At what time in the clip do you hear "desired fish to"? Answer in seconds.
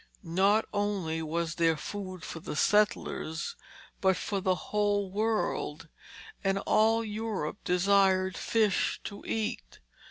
7.63-9.23